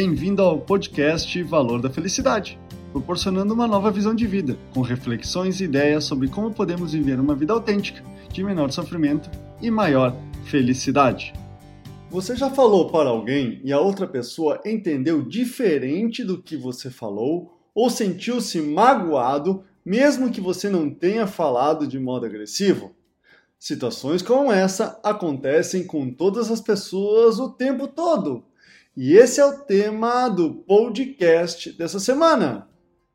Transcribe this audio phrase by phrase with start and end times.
[0.00, 2.56] Bem-vindo ao podcast Valor da Felicidade,
[2.92, 7.34] proporcionando uma nova visão de vida, com reflexões e ideias sobre como podemos viver uma
[7.34, 8.00] vida autêntica,
[8.32, 9.28] de menor sofrimento
[9.60, 10.14] e maior
[10.44, 11.32] felicidade.
[12.12, 17.58] Você já falou para alguém e a outra pessoa entendeu diferente do que você falou
[17.74, 22.94] ou sentiu-se magoado mesmo que você não tenha falado de modo agressivo?
[23.58, 28.44] Situações como essa acontecem com todas as pessoas o tempo todo.
[29.00, 32.68] E esse é o tema do podcast dessa semana.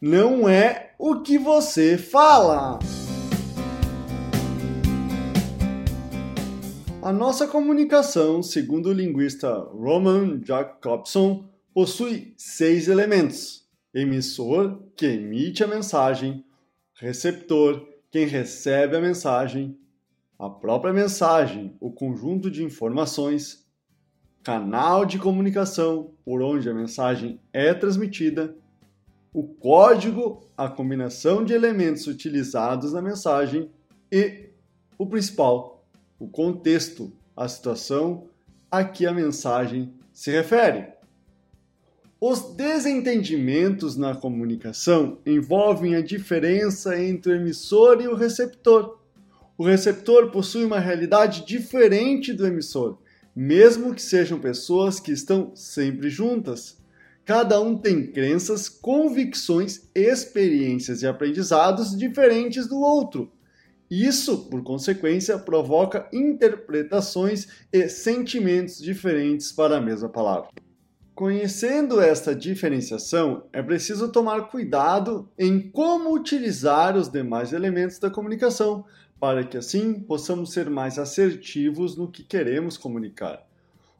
[0.00, 2.78] Não é o que você fala.
[7.02, 15.66] A nossa comunicação, segundo o linguista Roman Jacobson, possui seis elementos: emissor, que emite a
[15.66, 16.44] mensagem,
[17.00, 19.76] receptor, quem recebe a mensagem,
[20.38, 23.63] a própria mensagem, o conjunto de informações,
[24.44, 28.54] canal de comunicação por onde a mensagem é transmitida,
[29.32, 33.70] o código, a combinação de elementos utilizados na mensagem
[34.12, 34.50] e
[34.98, 35.84] o principal,
[36.18, 38.28] o contexto, a situação
[38.70, 40.92] a que a mensagem se refere.
[42.20, 48.98] Os desentendimentos na comunicação envolvem a diferença entre o emissor e o receptor
[49.56, 52.98] o receptor possui uma realidade diferente do emissor,
[53.34, 56.78] mesmo que sejam pessoas que estão sempre juntas.
[57.24, 63.32] Cada um tem crenças, convicções, experiências e aprendizados diferentes do outro.
[63.90, 70.50] Isso, por consequência, provoca interpretações e sentimentos diferentes para a mesma palavra.
[71.14, 78.84] Conhecendo esta diferenciação, é preciso tomar cuidado em como utilizar os demais elementos da comunicação
[79.24, 83.42] para que assim possamos ser mais assertivos no que queremos comunicar.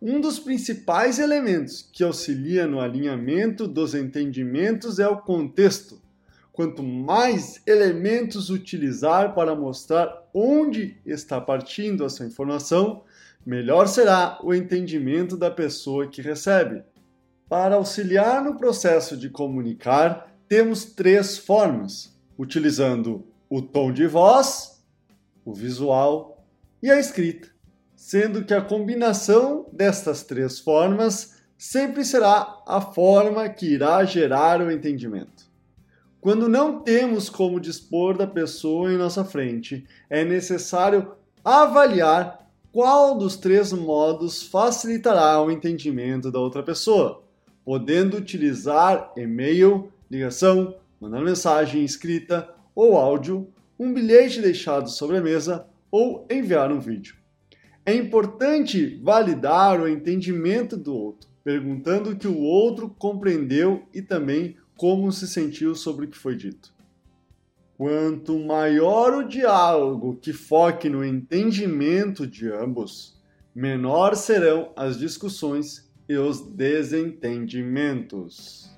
[0.00, 6.00] Um dos principais elementos que auxilia no alinhamento dos entendimentos é o contexto.
[6.52, 13.02] Quanto mais elementos utilizar para mostrar onde está partindo a sua informação,
[13.44, 16.84] melhor será o entendimento da pessoa que recebe.
[17.48, 24.77] Para auxiliar no processo de comunicar, temos três formas: utilizando o tom de voz,
[25.48, 26.44] o visual
[26.82, 27.48] e a escrita,
[27.96, 34.70] sendo que a combinação destas três formas sempre será a forma que irá gerar o
[34.70, 35.48] entendimento.
[36.20, 43.36] Quando não temos como dispor da pessoa em nossa frente, é necessário avaliar qual dos
[43.36, 47.22] três modos facilitará o entendimento da outra pessoa,
[47.64, 55.66] podendo utilizar e-mail, ligação, mandar mensagem escrita ou áudio um bilhete deixado sobre a mesa
[55.90, 57.16] ou enviar um vídeo.
[57.86, 64.56] É importante validar o entendimento do outro, perguntando o que o outro compreendeu e também
[64.76, 66.76] como se sentiu sobre o que foi dito.
[67.76, 73.16] Quanto maior o diálogo que foque no entendimento de ambos,
[73.54, 78.77] menor serão as discussões e os desentendimentos.